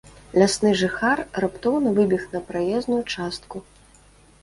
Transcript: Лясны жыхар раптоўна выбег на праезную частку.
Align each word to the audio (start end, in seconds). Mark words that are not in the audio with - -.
Лясны 0.43 0.71
жыхар 0.79 1.21
раптоўна 1.45 1.89
выбег 2.01 2.27
на 2.35 2.43
праезную 2.51 3.01
частку. 3.13 3.57